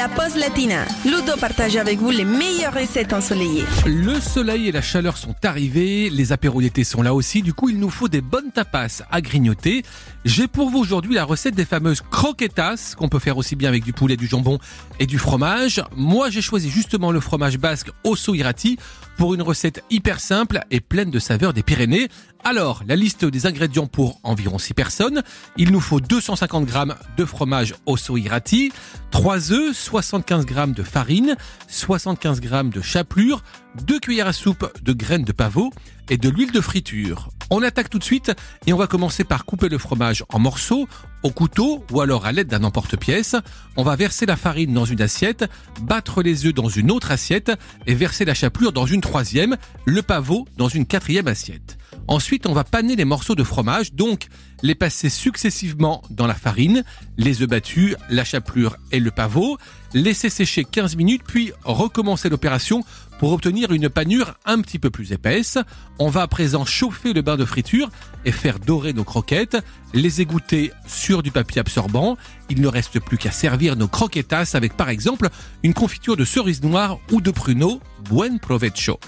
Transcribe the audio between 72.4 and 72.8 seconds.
Il ne